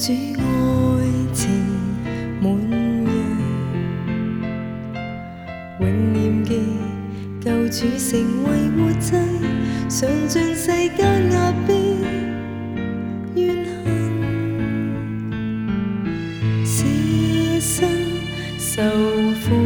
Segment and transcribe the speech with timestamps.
[0.00, 0.14] 主爱
[1.34, 1.50] 情
[2.40, 3.06] 满溢
[5.78, 6.58] 永念记
[7.38, 9.10] 旧主成为活祭
[9.90, 11.98] 尝尽世间压逼
[13.34, 13.84] 怨恨
[16.64, 17.86] 此生
[18.58, 18.80] 受
[19.44, 19.59] 苦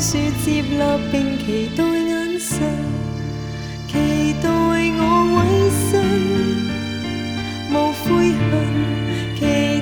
[0.00, 2.62] 树、接纳并期待眼神，
[3.88, 5.02] 期待我
[5.34, 5.36] 委
[5.90, 5.92] 身，
[7.72, 7.74] 无
[8.04, 8.06] 悔
[8.48, 8.54] 恨，
[9.34, 9.40] 期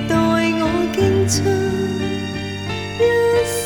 [0.09, 0.11] 待
[0.59, 0.63] 我
[0.95, 0.97] 倾
[1.29, 1.35] 出
[2.99, 3.01] 一
[3.45, 3.63] 生。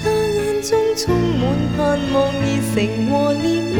[0.00, 1.04] 他眼中充
[1.36, 1.42] 满
[1.76, 1.78] 盼
[2.14, 2.76] 望、热诚
[3.10, 3.76] 和怜悯，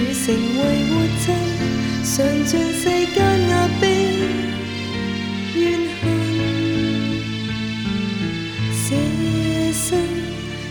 [0.00, 1.24] 救主成为活祭，
[2.02, 2.82] 尝尽世
[3.14, 3.16] 间
[3.48, 3.82] 压迫
[5.54, 5.60] 怨
[6.00, 6.02] 恨，
[8.72, 8.86] 舍
[9.74, 9.78] 身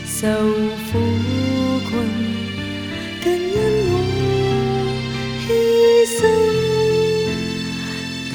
[0.04, 0.18] 受
[0.90, 0.92] 苦
[1.88, 1.90] 困，
[3.22, 3.56] 更因
[3.86, 3.92] 我
[5.46, 5.48] 牺
[6.16, 6.18] 牲。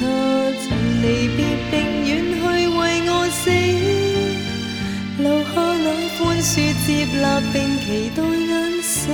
[0.62, 0.64] 曾
[1.02, 1.04] 离
[1.36, 1.38] 别
[1.70, 1.74] 并
[2.06, 2.34] 远去
[2.68, 3.44] 为我死，
[5.18, 5.54] 留下
[5.84, 6.48] 那宽恕、
[6.86, 6.88] 接
[7.20, 7.22] 纳
[7.52, 8.50] 并期待眼
[8.82, 9.04] 神。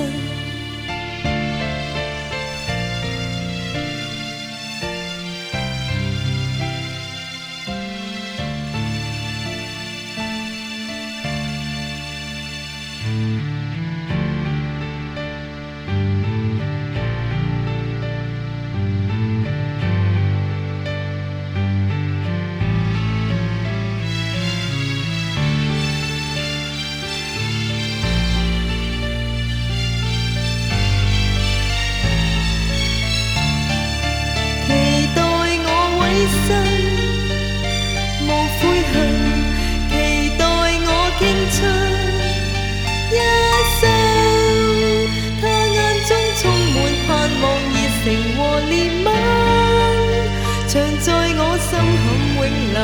[50.72, 52.02] 常在我心坎
[52.34, 52.40] 永
[52.72, 52.80] 留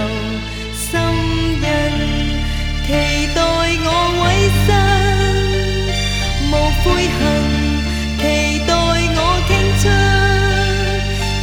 [0.76, 0.92] 心
[1.56, 1.66] 印，
[2.84, 2.88] 期
[3.34, 3.40] 待
[3.80, 3.88] 我
[4.20, 4.22] 委
[4.66, 4.68] 身，
[6.50, 6.54] 无
[6.84, 7.18] 悔恨，
[8.18, 8.22] 期
[8.66, 8.70] 待
[9.16, 9.50] 我倾
[9.80, 9.82] 出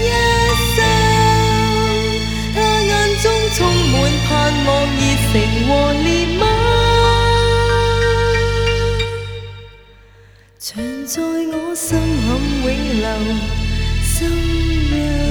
[0.04, 0.08] 一
[0.76, 0.78] 生。
[2.54, 3.58] 他眼中充
[3.90, 3.94] 满
[4.28, 4.30] 盼
[4.68, 5.02] 望、热
[5.32, 5.34] 诚
[5.66, 5.70] 和
[6.06, 6.06] 怜
[6.38, 6.40] 悯。
[10.60, 10.64] 常
[11.08, 11.14] 在
[11.58, 11.90] 我心
[12.22, 12.24] 坎
[12.62, 12.66] 永
[13.02, 13.04] 留
[14.04, 14.14] 心
[14.92, 15.25] 印。